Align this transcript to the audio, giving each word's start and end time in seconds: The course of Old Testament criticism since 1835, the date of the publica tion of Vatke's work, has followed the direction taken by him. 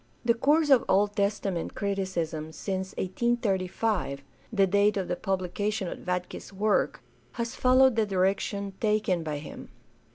The 0.25 0.33
course 0.33 0.71
of 0.71 0.83
Old 0.89 1.15
Testament 1.15 1.75
criticism 1.75 2.51
since 2.53 2.93
1835, 2.93 4.23
the 4.51 4.65
date 4.65 4.97
of 4.97 5.07
the 5.07 5.15
publica 5.15 5.69
tion 5.69 5.87
of 5.89 5.99
Vatke's 5.99 6.51
work, 6.51 7.03
has 7.33 7.53
followed 7.53 7.95
the 7.95 8.07
direction 8.07 8.73
taken 8.79 9.21
by 9.21 9.37
him. 9.37 9.69